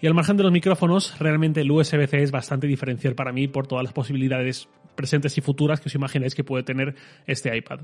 Y 0.00 0.06
al 0.06 0.14
margen 0.14 0.36
de 0.36 0.42
los 0.42 0.52
micrófonos, 0.52 1.18
realmente 1.18 1.60
el 1.60 1.70
USB-C 1.70 2.22
es 2.22 2.32
bastante 2.32 2.66
diferencial 2.66 3.14
para 3.14 3.32
mí 3.32 3.46
por 3.46 3.66
todas 3.66 3.84
las 3.84 3.92
posibilidades 3.92 4.68
presentes 4.96 5.38
y 5.38 5.40
futuras 5.40 5.80
que 5.80 5.88
os 5.88 5.94
imagináis 5.94 6.34
que 6.34 6.44
puede 6.44 6.64
tener 6.64 6.96
este 7.26 7.56
iPad. 7.56 7.80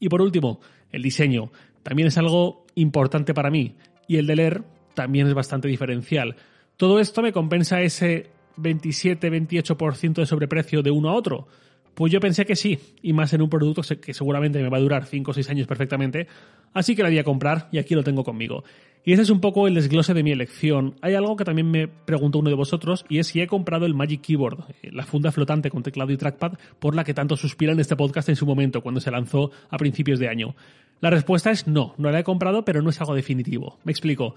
Y 0.00 0.08
por 0.08 0.20
último, 0.20 0.60
el 0.90 1.02
diseño. 1.02 1.52
También 1.82 2.08
es 2.08 2.18
algo 2.18 2.66
importante 2.74 3.34
para 3.34 3.50
mí. 3.50 3.76
Y 4.08 4.16
el 4.16 4.26
de 4.26 4.36
leer 4.36 4.62
también 4.94 5.26
es 5.26 5.34
bastante 5.34 5.68
diferencial. 5.68 6.36
Todo 6.76 6.98
esto 6.98 7.22
me 7.22 7.32
compensa 7.32 7.80
ese 7.82 8.30
27-28% 8.56 10.14
de 10.14 10.26
sobreprecio 10.26 10.82
de 10.82 10.90
uno 10.90 11.10
a 11.10 11.14
otro. 11.14 11.48
Pues 11.96 12.12
yo 12.12 12.20
pensé 12.20 12.44
que 12.44 12.56
sí, 12.56 12.78
y 13.00 13.14
más 13.14 13.32
en 13.32 13.40
un 13.40 13.48
producto 13.48 13.80
que 13.98 14.12
seguramente 14.12 14.62
me 14.62 14.68
va 14.68 14.76
a 14.76 14.80
durar 14.80 15.06
5 15.06 15.30
o 15.30 15.34
6 15.34 15.48
años 15.48 15.66
perfectamente, 15.66 16.26
así 16.74 16.94
que 16.94 17.02
la 17.02 17.08
voy 17.08 17.18
a 17.18 17.24
comprar 17.24 17.70
y 17.72 17.78
aquí 17.78 17.94
lo 17.94 18.04
tengo 18.04 18.22
conmigo. 18.22 18.64
Y 19.02 19.14
ese 19.14 19.22
es 19.22 19.30
un 19.30 19.40
poco 19.40 19.66
el 19.66 19.72
desglose 19.72 20.12
de 20.12 20.22
mi 20.22 20.30
elección. 20.30 20.96
Hay 21.00 21.14
algo 21.14 21.36
que 21.36 21.46
también 21.46 21.70
me 21.70 21.88
preguntó 21.88 22.40
uno 22.40 22.50
de 22.50 22.54
vosotros 22.54 23.06
y 23.08 23.18
es 23.18 23.28
si 23.28 23.40
he 23.40 23.46
comprado 23.46 23.86
el 23.86 23.94
Magic 23.94 24.20
Keyboard, 24.20 24.58
eh, 24.82 24.90
la 24.92 25.06
funda 25.06 25.32
flotante 25.32 25.70
con 25.70 25.82
teclado 25.82 26.12
y 26.12 26.18
trackpad 26.18 26.58
por 26.78 26.94
la 26.94 27.02
que 27.02 27.14
tanto 27.14 27.34
suspira 27.34 27.72
en 27.72 27.80
este 27.80 27.96
podcast 27.96 28.28
en 28.28 28.36
su 28.36 28.44
momento, 28.44 28.82
cuando 28.82 29.00
se 29.00 29.10
lanzó 29.10 29.50
a 29.70 29.78
principios 29.78 30.18
de 30.18 30.28
año. 30.28 30.54
La 31.00 31.08
respuesta 31.08 31.50
es 31.50 31.66
no, 31.66 31.94
no 31.96 32.10
la 32.10 32.20
he 32.20 32.24
comprado, 32.24 32.62
pero 32.66 32.82
no 32.82 32.90
es 32.90 33.00
algo 33.00 33.14
definitivo. 33.14 33.78
Me 33.84 33.92
explico. 33.92 34.34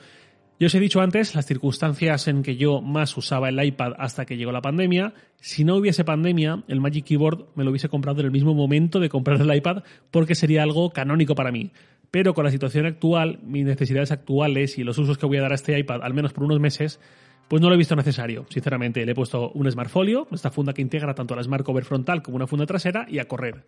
Yo 0.59 0.67
os 0.67 0.75
he 0.75 0.79
dicho 0.81 0.99
antes 0.99 1.35
las 1.35 1.45
circunstancias 1.45 2.27
en 2.27 2.43
que 2.43 2.57
yo 2.57 2.81
más 2.81 3.15
usaba 3.15 3.47
el 3.47 3.63
iPad 3.63 3.93
hasta 3.97 4.25
que 4.25 4.35
llegó 4.35 4.51
la 4.51 4.61
pandemia. 4.61 5.13
Si 5.39 5.63
no 5.63 5.77
hubiese 5.77 6.03
pandemia, 6.03 6.65
el 6.67 6.81
Magic 6.81 7.05
Keyboard 7.05 7.45
me 7.55 7.63
lo 7.63 7.69
hubiese 7.69 7.87
comprado 7.87 8.19
en 8.19 8.25
el 8.25 8.33
mismo 8.33 8.53
momento 8.53 8.99
de 8.99 9.07
comprar 9.07 9.39
el 9.39 9.55
iPad 9.55 9.83
porque 10.11 10.35
sería 10.35 10.61
algo 10.61 10.89
canónico 10.89 11.33
para 11.33 11.53
mí. 11.53 11.71
Pero 12.11 12.33
con 12.33 12.43
la 12.43 12.51
situación 12.51 12.85
actual, 12.85 13.39
mis 13.41 13.63
necesidades 13.63 14.11
actuales 14.11 14.77
y 14.77 14.83
los 14.83 14.97
usos 14.97 15.17
que 15.17 15.27
voy 15.27 15.37
a 15.37 15.43
dar 15.43 15.53
a 15.53 15.55
este 15.55 15.79
iPad, 15.79 16.01
al 16.03 16.13
menos 16.13 16.33
por 16.33 16.43
unos 16.43 16.59
meses, 16.59 16.99
pues 17.47 17.61
no 17.61 17.69
lo 17.69 17.75
he 17.75 17.77
visto 17.77 17.95
necesario, 17.95 18.45
sinceramente. 18.49 19.05
Le 19.05 19.13
he 19.13 19.15
puesto 19.15 19.51
un 19.51 19.71
Smartfolio, 19.71 20.27
esta 20.29 20.51
funda 20.51 20.73
que 20.73 20.81
integra 20.81 21.15
tanto 21.15 21.37
la 21.37 21.43
Smart 21.43 21.63
Cover 21.63 21.85
frontal 21.85 22.21
como 22.21 22.35
una 22.35 22.47
funda 22.47 22.65
trasera, 22.65 23.05
y 23.09 23.19
a 23.19 23.29
correr. 23.29 23.63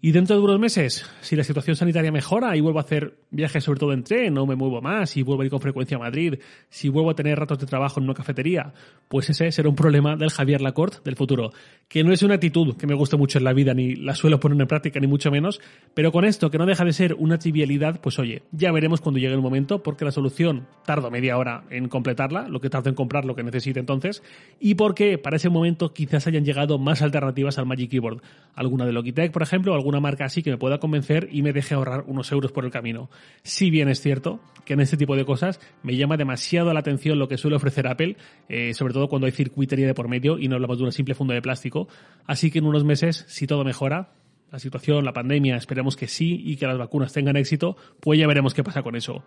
Y 0.00 0.12
dentro 0.12 0.36
de 0.36 0.42
unos 0.42 0.60
meses, 0.60 1.06
si 1.22 1.34
la 1.34 1.44
situación 1.44 1.76
sanitaria 1.76 2.12
mejora 2.12 2.54
y 2.56 2.60
vuelvo 2.60 2.78
a 2.78 2.82
hacer 2.82 3.14
viajes 3.30 3.64
sobre 3.64 3.80
todo 3.80 3.92
en 3.92 4.04
tren, 4.04 4.34
no 4.34 4.44
me 4.44 4.54
muevo 4.54 4.82
más, 4.82 5.16
y 5.16 5.22
vuelvo 5.22 5.42
a 5.42 5.44
ir 5.46 5.50
con 5.50 5.60
frecuencia 5.60 5.96
a 5.96 6.00
Madrid, 6.00 6.34
si 6.68 6.90
vuelvo 6.90 7.10
a 7.10 7.14
tener 7.14 7.38
ratos 7.38 7.58
de 7.58 7.66
trabajo 7.66 8.00
en 8.00 8.04
una 8.04 8.14
cafetería, 8.14 8.74
pues 9.08 9.30
ese 9.30 9.50
será 9.50 9.68
un 9.68 9.74
problema 9.74 10.16
del 10.16 10.30
Javier 10.30 10.60
Lacorte 10.60 10.98
del 11.04 11.16
futuro. 11.16 11.52
Que 11.88 12.04
no 12.04 12.12
es 12.12 12.22
una 12.22 12.34
actitud 12.34 12.76
que 12.76 12.86
me 12.86 12.94
guste 12.94 13.16
mucho 13.16 13.38
en 13.38 13.44
la 13.44 13.54
vida, 13.54 13.72
ni 13.72 13.96
la 13.96 14.14
suelo 14.14 14.38
poner 14.40 14.60
en 14.60 14.68
práctica, 14.68 15.00
ni 15.00 15.06
mucho 15.06 15.30
menos, 15.30 15.60
pero 15.94 16.12
con 16.12 16.24
esto, 16.24 16.50
que 16.50 16.58
no 16.58 16.66
deja 16.66 16.84
de 16.84 16.92
ser 16.92 17.14
una 17.14 17.38
trivialidad, 17.38 18.00
pues 18.00 18.18
oye, 18.18 18.42
ya 18.52 18.72
veremos 18.72 19.00
cuando 19.00 19.20
llegue 19.20 19.34
el 19.34 19.40
momento, 19.40 19.82
porque 19.82 20.04
la 20.04 20.10
solución 20.10 20.66
tardo 20.84 21.10
media 21.10 21.38
hora 21.38 21.64
en 21.70 21.88
completarla, 21.88 22.48
lo 22.48 22.60
que 22.60 22.68
tardo 22.68 22.90
en 22.90 22.94
comprar 22.94 23.24
lo 23.24 23.34
que 23.34 23.42
necesite 23.42 23.80
entonces, 23.80 24.22
y 24.60 24.74
porque 24.74 25.16
para 25.18 25.36
ese 25.36 25.48
momento 25.48 25.94
quizás 25.94 26.26
hayan 26.26 26.44
llegado 26.44 26.78
más 26.78 27.00
alternativas 27.00 27.58
al 27.58 27.66
Magic 27.66 27.90
Keyboard. 27.90 28.20
Alguna 28.54 28.84
de 28.84 28.92
Logitech, 28.92 29.32
por 29.32 29.42
ejemplo, 29.42 29.74
alguna 29.84 30.00
marca 30.00 30.24
así 30.24 30.42
que 30.42 30.50
me 30.50 30.56
pueda 30.56 30.78
convencer 30.78 31.28
y 31.30 31.42
me 31.42 31.52
deje 31.52 31.74
ahorrar 31.74 32.04
unos 32.06 32.32
euros 32.32 32.52
por 32.52 32.64
el 32.64 32.70
camino. 32.70 33.10
Si 33.42 33.70
bien 33.70 33.88
es 33.90 34.00
cierto 34.00 34.40
que 34.64 34.72
en 34.72 34.80
este 34.80 34.96
tipo 34.96 35.14
de 35.14 35.26
cosas 35.26 35.60
me 35.82 35.94
llama 35.94 36.16
demasiado 36.16 36.72
la 36.72 36.80
atención 36.80 37.18
lo 37.18 37.28
que 37.28 37.36
suele 37.36 37.56
ofrecer 37.56 37.86
Apple, 37.86 38.16
eh, 38.48 38.72
sobre 38.72 38.94
todo 38.94 39.08
cuando 39.08 39.26
hay 39.26 39.32
circuitería 39.32 39.86
de 39.86 39.92
por 39.92 40.08
medio 40.08 40.38
y 40.38 40.48
no 40.48 40.54
hablamos 40.54 40.78
de 40.78 40.84
una 40.84 40.92
simple 40.92 41.14
funda 41.14 41.34
de 41.34 41.42
plástico. 41.42 41.86
Así 42.26 42.50
que 42.50 42.60
en 42.60 42.64
unos 42.64 42.82
meses, 42.82 43.26
si 43.28 43.46
todo 43.46 43.62
mejora, 43.62 44.12
la 44.50 44.58
situación, 44.58 45.04
la 45.04 45.12
pandemia, 45.12 45.56
esperemos 45.56 45.96
que 45.96 46.06
sí 46.06 46.40
y 46.44 46.56
que 46.56 46.66
las 46.66 46.78
vacunas 46.78 47.12
tengan 47.12 47.36
éxito, 47.36 47.76
pues 48.00 48.18
ya 48.18 48.26
veremos 48.26 48.54
qué 48.54 48.64
pasa 48.64 48.82
con 48.82 48.96
eso. 48.96 49.22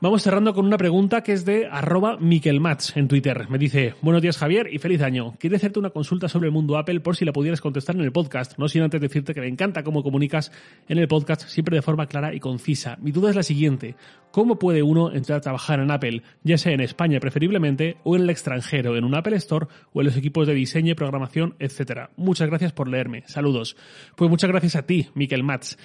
Vamos 0.00 0.22
cerrando 0.22 0.54
con 0.54 0.64
una 0.64 0.78
pregunta 0.78 1.24
que 1.24 1.32
es 1.32 1.44
de 1.44 1.66
arroba 1.66 2.18
en 2.20 3.08
Twitter. 3.08 3.50
Me 3.50 3.58
dice, 3.58 3.96
buenos 4.00 4.22
días 4.22 4.38
Javier 4.38 4.68
y 4.72 4.78
feliz 4.78 5.02
año. 5.02 5.34
Quiero 5.40 5.56
hacerte 5.56 5.80
una 5.80 5.90
consulta 5.90 6.28
sobre 6.28 6.46
el 6.46 6.52
mundo 6.52 6.78
Apple 6.78 7.00
por 7.00 7.16
si 7.16 7.24
la 7.24 7.32
pudieras 7.32 7.60
contestar 7.60 7.96
en 7.96 8.02
el 8.02 8.12
podcast, 8.12 8.56
no 8.58 8.68
sin 8.68 8.82
antes 8.82 9.00
decirte 9.00 9.34
que 9.34 9.40
me 9.40 9.48
encanta 9.48 9.82
cómo 9.82 10.04
comunicas 10.04 10.52
en 10.88 10.98
el 10.98 11.08
podcast 11.08 11.48
siempre 11.48 11.74
de 11.74 11.82
forma 11.82 12.06
clara 12.06 12.32
y 12.32 12.38
concisa. 12.38 12.96
Mi 13.02 13.10
duda 13.10 13.30
es 13.30 13.34
la 13.36 13.42
siguiente, 13.42 13.96
¿cómo 14.30 14.56
puede 14.56 14.84
uno 14.84 15.12
entrar 15.12 15.38
a 15.38 15.42
trabajar 15.42 15.80
en 15.80 15.90
Apple, 15.90 16.22
ya 16.44 16.58
sea 16.58 16.74
en 16.74 16.80
España 16.80 17.18
preferiblemente 17.18 17.96
o 18.04 18.14
en 18.14 18.22
el 18.22 18.30
extranjero, 18.30 18.96
en 18.96 19.02
un 19.02 19.16
Apple 19.16 19.36
Store 19.38 19.66
o 19.92 20.00
en 20.00 20.06
los 20.06 20.16
equipos 20.16 20.46
de 20.46 20.54
diseño 20.54 20.94
programación, 20.94 21.56
etcétera? 21.58 22.10
Muchas 22.16 22.48
gracias 22.48 22.72
por 22.72 22.86
leerme. 22.86 23.24
Saludos. 23.26 23.76
Pues 24.14 24.30
muchas 24.30 24.48
gracias 24.48 24.76
a 24.76 24.86
ti, 24.86 25.08
Miquel 25.14 25.42
Mats. 25.42 25.76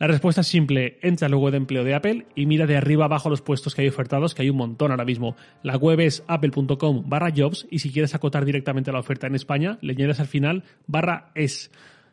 La 0.00 0.06
respuesta 0.06 0.40
es 0.40 0.46
simple, 0.46 0.98
entra 1.02 1.26
al 1.26 1.34
web 1.34 1.50
de 1.50 1.58
empleo 1.58 1.84
de 1.84 1.94
Apple 1.94 2.24
y 2.34 2.46
mira 2.46 2.66
de 2.66 2.74
arriba 2.74 3.04
abajo 3.04 3.28
los 3.28 3.42
puestos 3.42 3.74
que 3.74 3.82
hay 3.82 3.88
ofertados, 3.88 4.34
que 4.34 4.40
hay 4.40 4.48
un 4.48 4.56
montón 4.56 4.92
ahora 4.92 5.04
mismo. 5.04 5.36
La 5.62 5.76
web 5.76 6.00
es 6.00 6.24
apple.com 6.26 7.02
barra 7.06 7.30
jobs 7.36 7.66
y 7.70 7.80
si 7.80 7.92
quieres 7.92 8.14
acotar 8.14 8.46
directamente 8.46 8.92
la 8.92 9.00
oferta 9.00 9.26
en 9.26 9.34
España, 9.34 9.76
le 9.82 9.92
añades 9.92 10.18
al 10.18 10.26
final 10.26 10.64
barra 10.86 11.30
es. 11.34 11.70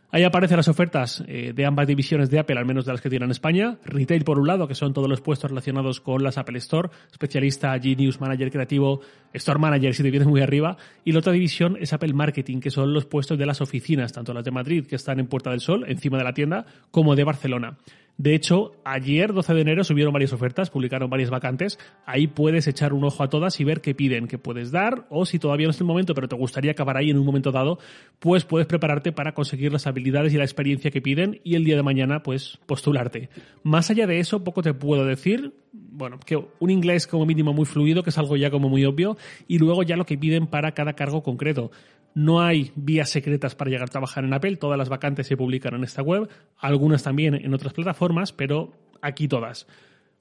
Ahí 0.10 0.24
aparecen 0.24 0.56
las 0.56 0.70
ofertas 0.70 1.22
eh, 1.28 1.52
de 1.54 1.66
ambas 1.66 1.86
divisiones 1.86 2.30
de 2.30 2.40
Apple, 2.40 2.58
al 2.58 2.66
menos 2.66 2.86
de 2.86 2.94
las 2.94 3.02
que 3.02 3.10
tienen 3.10 3.28
en 3.28 3.32
España. 3.32 3.78
Retail 3.84 4.24
por 4.24 4.40
un 4.40 4.48
lado, 4.48 4.66
que 4.66 4.74
son 4.74 4.94
todos 4.94 5.10
los 5.10 5.20
puestos 5.20 5.50
relacionados 5.52 6.00
con 6.00 6.24
las 6.24 6.38
Apple 6.38 6.58
Store, 6.60 6.90
especialista, 7.12 7.78
Genius, 7.78 8.22
Manager 8.22 8.50
creativo, 8.50 9.02
Store 9.34 9.60
Manager 9.60 9.94
si 9.94 10.04
te 10.04 10.10
vienes 10.10 10.30
muy 10.30 10.40
arriba. 10.40 10.78
Y 11.04 11.12
la 11.12 11.20
otra 11.20 11.34
división 11.34 11.78
es 11.82 11.92
Apple 11.92 12.14
Marketing, 12.14 12.62
que 12.62 12.72
son 12.72 12.94
los 12.94 13.06
puestos 13.06 13.38
de 13.38 13.46
las 13.46 13.60
oficinas, 13.60 14.14
tanto 14.14 14.34
las 14.34 14.46
de 14.46 14.52
Madrid, 14.52 14.86
que 14.88 14.96
están 14.96 15.20
en 15.20 15.28
Puerta 15.28 15.50
del 15.50 15.60
Sol, 15.60 15.84
encima 15.90 16.18
de 16.18 16.24
la 16.24 16.34
tienda, 16.34 16.66
como 16.90 17.14
de 17.14 17.26
Barcelona. 17.26 17.78
De 18.18 18.34
hecho, 18.34 18.72
ayer, 18.84 19.32
12 19.32 19.54
de 19.54 19.62
enero, 19.62 19.84
subieron 19.84 20.12
varias 20.12 20.34
ofertas, 20.34 20.72
publicaron 20.72 21.08
varias 21.08 21.30
vacantes. 21.30 21.78
Ahí 22.04 22.26
puedes 22.26 22.68
echar 22.68 22.94
un 22.94 23.04
ojo 23.04 23.22
a 23.22 23.30
todas 23.30 23.60
y 23.60 23.64
ver 23.64 23.80
qué 23.80 23.94
piden, 23.94 24.28
qué 24.28 24.40
puedes 24.40 24.72
dar, 24.72 25.06
o 25.12 25.28
si 25.28 25.38
todavía 25.38 25.68
no 25.68 25.72
es 25.72 25.80
el 25.80 25.86
momento, 25.86 26.16
pero 26.16 26.28
te 26.28 26.36
gustaría 26.36 26.72
acabar 26.72 26.98
ahí 26.98 27.12
en 27.12 27.20
un 27.20 27.26
momento 27.26 27.52
dado, 27.52 27.78
pues 28.18 28.44
puedes 28.44 28.68
prepararte 28.68 29.12
para 29.12 29.36
conseguir 29.36 29.72
las 29.72 29.86
habilidades 29.98 30.34
y 30.34 30.38
la 30.38 30.44
experiencia 30.44 30.92
que 30.92 31.02
piden 31.02 31.42
y 31.44 31.56
el 31.56 31.66
día 31.66 31.76
de 31.76 31.84
mañana, 31.84 32.24
pues, 32.24 32.60
postularte. 32.66 33.30
Más 33.64 33.90
allá 33.90 34.08
de 34.08 34.20
eso, 34.20 34.44
poco 34.44 34.62
te 34.62 34.74
puedo 34.74 35.06
decir. 35.06 35.54
Bueno, 35.74 36.20
que 36.20 36.40
un 36.60 36.70
inglés 36.70 37.08
como 37.08 37.26
mínimo 37.26 37.54
muy 37.54 37.66
fluido, 37.66 38.04
que 38.04 38.12
es 38.12 38.18
algo 38.18 38.38
ya 38.38 38.52
como 38.52 38.70
muy 38.70 38.86
obvio, 38.86 39.18
y 39.48 39.58
luego 39.58 39.84
ya 39.84 39.96
lo 39.98 40.06
que 40.06 40.18
piden 40.18 40.48
para 40.48 40.74
cada 40.74 40.94
cargo 40.94 41.24
concreto. 41.24 41.72
No 42.14 42.42
hay 42.42 42.72
vías 42.76 43.10
secretas 43.10 43.56
para 43.56 43.70
llegar 43.70 43.88
a 43.88 43.92
trabajar 43.92 44.24
en 44.24 44.34
Apple, 44.34 44.58
todas 44.58 44.78
las 44.78 44.90
vacantes 44.90 45.28
se 45.28 45.38
publican 45.38 45.74
en 45.76 45.84
esta 45.84 46.02
web, 46.02 46.30
algunas 46.58 47.04
también 47.04 47.36
en 47.36 47.54
otras 47.54 47.74
plataformas, 47.74 48.32
pero 48.32 48.74
aquí 49.02 49.28
todas. 49.28 49.68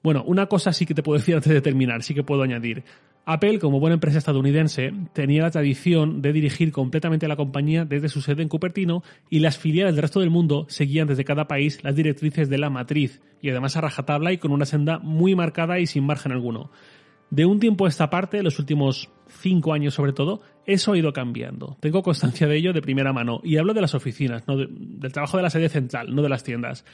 Bueno, 0.03 0.23
una 0.25 0.45
cosa 0.45 0.73
sí 0.73 0.85
que 0.85 0.93
te 0.93 1.03
puedo 1.03 1.17
decir 1.17 1.35
antes 1.35 1.51
de 1.51 1.61
terminar, 1.61 2.03
sí 2.03 2.13
que 2.13 2.23
puedo 2.23 2.43
añadir. 2.43 2.83
Apple, 3.29 3.59
como 3.59 3.81
buena 3.81 3.95
empresa 3.95 4.19
estadounidense, 4.19 4.93
tenía 5.11 5.41
la 5.41 5.51
tradición 5.51 6.21
de 6.21 6.31
dirigir 6.31 6.71
completamente 6.71 7.27
la 7.27 7.35
compañía 7.35 7.83
desde 7.83 8.07
su 8.07 8.21
sede 8.21 8.41
en 8.41 8.47
Cupertino 8.47 9.03
y 9.29 9.39
las 9.39 9.57
filiales 9.57 9.95
del 9.95 10.03
resto 10.03 10.21
del 10.21 10.29
mundo 10.29 10.65
seguían 10.69 11.09
desde 11.09 11.25
cada 11.25 11.45
país 11.45 11.83
las 11.83 11.93
directrices 11.93 12.47
de 12.47 12.57
la 12.57 12.69
matriz 12.69 13.21
y 13.41 13.49
además 13.49 13.75
a 13.75 13.81
rajatabla 13.81 14.31
y 14.31 14.37
con 14.37 14.53
una 14.53 14.63
senda 14.63 14.99
muy 14.99 15.35
marcada 15.35 15.77
y 15.77 15.87
sin 15.87 16.05
margen 16.05 16.31
alguno. 16.31 16.71
De 17.29 17.45
un 17.45 17.59
tiempo 17.59 17.85
a 17.85 17.89
esta 17.89 18.09
parte, 18.09 18.41
los 18.41 18.59
últimos 18.59 19.09
cinco 19.27 19.73
años 19.73 19.93
sobre 19.93 20.13
todo, 20.13 20.39
eso 20.65 20.93
ha 20.93 20.97
ido 20.97 21.11
cambiando. 21.11 21.75
Tengo 21.81 22.03
constancia 22.03 22.47
de 22.47 22.55
ello 22.55 22.71
de 22.71 22.81
primera 22.81 23.11
mano 23.11 23.41
y 23.43 23.57
hablo 23.57 23.73
de 23.73 23.81
las 23.81 23.93
oficinas, 23.93 24.47
no 24.47 24.55
del 24.55 25.11
trabajo 25.11 25.35
de 25.35 25.43
la 25.43 25.49
sede 25.49 25.67
central, 25.67 26.15
no 26.15 26.21
de 26.21 26.29
las 26.29 26.45
tiendas. 26.45 26.85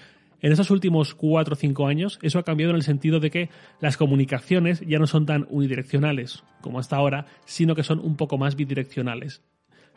En 0.44 0.52
estos 0.52 0.72
últimos 0.72 1.16
cuatro 1.16 1.54
o 1.54 1.56
cinco 1.56 1.88
años, 1.88 2.20
eso 2.22 2.38
ha 2.38 2.44
cambiado 2.44 2.72
en 2.72 2.76
el 2.76 2.84
sentido 2.84 3.22
de 3.22 3.32
que 3.32 3.50
las 3.80 3.96
comunicaciones 3.96 4.82
ya 4.82 5.00
no 5.00 5.08
son 5.08 5.26
tan 5.26 5.48
unidireccionales 5.50 6.44
como 6.60 6.80
hasta 6.80 6.98
ahora, 6.98 7.28
sino 7.46 7.76
que 7.76 7.84
son 7.84 8.00
un 8.00 8.18
poco 8.18 8.38
más 8.38 8.58
bidireccionales. 8.58 9.42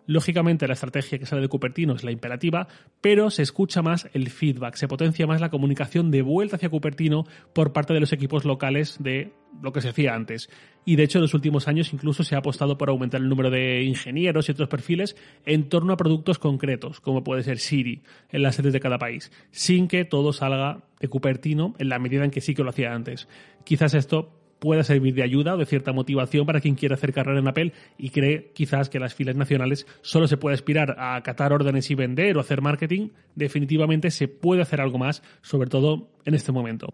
Lógicamente 0.06 0.66
la 0.66 0.74
estrategia 0.74 1.18
que 1.18 1.26
sale 1.26 1.42
de 1.42 1.48
Cupertino 1.48 1.94
es 1.94 2.04
la 2.04 2.12
imperativa, 2.12 2.68
pero 3.00 3.30
se 3.30 3.42
escucha 3.42 3.82
más 3.82 4.08
el 4.12 4.30
feedback, 4.30 4.76
se 4.76 4.88
potencia 4.88 5.26
más 5.26 5.40
la 5.40 5.50
comunicación 5.50 6.10
de 6.10 6.22
vuelta 6.22 6.56
hacia 6.56 6.70
Cupertino 6.70 7.24
por 7.52 7.72
parte 7.72 7.92
de 7.92 8.00
los 8.00 8.12
equipos 8.12 8.44
locales 8.44 8.96
de 9.00 9.32
lo 9.62 9.72
que 9.72 9.80
se 9.80 9.88
hacía 9.88 10.14
antes. 10.14 10.48
Y 10.84 10.96
de 10.96 11.02
hecho 11.02 11.18
en 11.18 11.22
los 11.22 11.34
últimos 11.34 11.66
años 11.66 11.92
incluso 11.92 12.22
se 12.22 12.34
ha 12.34 12.38
apostado 12.38 12.78
por 12.78 12.88
aumentar 12.88 13.20
el 13.20 13.28
número 13.28 13.50
de 13.50 13.82
ingenieros 13.82 14.48
y 14.48 14.52
otros 14.52 14.68
perfiles 14.68 15.16
en 15.44 15.68
torno 15.68 15.92
a 15.92 15.96
productos 15.96 16.38
concretos, 16.38 17.00
como 17.00 17.24
puede 17.24 17.42
ser 17.42 17.58
Siri, 17.58 18.02
en 18.30 18.42
las 18.42 18.54
sedes 18.54 18.72
de 18.72 18.80
cada 18.80 18.98
país, 18.98 19.32
sin 19.50 19.88
que 19.88 20.04
todo 20.04 20.32
salga 20.32 20.84
de 21.00 21.08
Cupertino 21.08 21.74
en 21.78 21.88
la 21.88 21.98
medida 21.98 22.24
en 22.24 22.30
que 22.30 22.40
sí 22.40 22.54
que 22.54 22.62
lo 22.62 22.70
hacía 22.70 22.94
antes. 22.94 23.28
Quizás 23.64 23.94
esto 23.94 24.35
pueda 24.58 24.84
servir 24.84 25.14
de 25.14 25.22
ayuda 25.22 25.54
o 25.54 25.58
de 25.58 25.66
cierta 25.66 25.92
motivación 25.92 26.46
para 26.46 26.60
quien 26.60 26.74
quiera 26.74 26.94
hacer 26.94 27.12
carrera 27.12 27.40
en 27.40 27.48
Apple 27.48 27.72
y 27.98 28.10
cree 28.10 28.50
quizás 28.54 28.88
que 28.88 28.98
las 28.98 29.14
filas 29.14 29.36
nacionales 29.36 29.86
solo 30.02 30.28
se 30.28 30.36
puede 30.36 30.54
aspirar 30.54 30.96
a 30.98 31.16
acatar 31.16 31.52
órdenes 31.52 31.90
y 31.90 31.94
vender 31.94 32.36
o 32.36 32.40
hacer 32.40 32.62
marketing, 32.62 33.10
definitivamente 33.34 34.10
se 34.10 34.28
puede 34.28 34.62
hacer 34.62 34.80
algo 34.80 34.98
más, 34.98 35.22
sobre 35.42 35.68
todo 35.68 36.08
en 36.24 36.34
este 36.34 36.52
momento. 36.52 36.88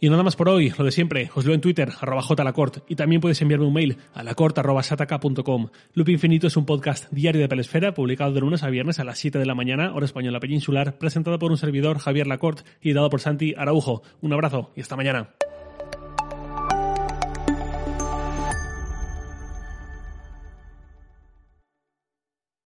Y 0.00 0.08
nada 0.10 0.22
más 0.22 0.36
por 0.36 0.48
hoy, 0.48 0.72
lo 0.78 0.84
de 0.84 0.92
siempre, 0.92 1.28
os 1.34 1.44
leo 1.44 1.54
en 1.54 1.60
Twitter, 1.60 1.90
arroba 2.00 2.22
jlacort, 2.22 2.88
y 2.88 2.94
también 2.94 3.20
podéis 3.20 3.42
enviarme 3.42 3.66
un 3.66 3.72
mail 3.72 3.96
a 4.14 4.22
lacort.sataka.com. 4.22 5.70
Loop 5.94 6.08
Infinito 6.08 6.46
es 6.46 6.56
un 6.56 6.66
podcast 6.66 7.10
diario 7.10 7.40
de 7.40 7.48
Pelesfera, 7.48 7.94
publicado 7.94 8.32
de 8.32 8.40
lunes 8.40 8.62
a 8.62 8.70
viernes 8.70 9.00
a 9.00 9.04
las 9.04 9.18
7 9.18 9.40
de 9.40 9.46
la 9.46 9.56
mañana, 9.56 9.92
hora 9.92 10.06
española 10.06 10.38
peninsular, 10.38 10.98
presentado 10.98 11.40
por 11.40 11.50
un 11.50 11.58
servidor, 11.58 11.98
Javier 11.98 12.28
Lacort, 12.28 12.64
y 12.80 12.92
dado 12.92 13.10
por 13.10 13.20
Santi 13.20 13.54
Araujo. 13.56 14.02
Un 14.20 14.32
abrazo 14.32 14.70
y 14.76 14.82
hasta 14.82 14.94
mañana. 14.94 15.30